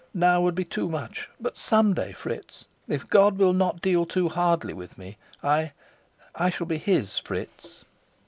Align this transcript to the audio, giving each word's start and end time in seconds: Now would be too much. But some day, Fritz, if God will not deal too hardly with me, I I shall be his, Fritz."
Now 0.15 0.41
would 0.41 0.55
be 0.55 0.65
too 0.65 0.89
much. 0.89 1.29
But 1.39 1.57
some 1.59 1.93
day, 1.93 2.11
Fritz, 2.11 2.65
if 2.87 3.07
God 3.07 3.37
will 3.37 3.53
not 3.53 3.83
deal 3.83 4.07
too 4.07 4.29
hardly 4.29 4.73
with 4.73 4.97
me, 4.97 5.17
I 5.43 5.73
I 6.33 6.49
shall 6.49 6.65
be 6.65 6.79
his, 6.79 7.19
Fritz." 7.19 7.85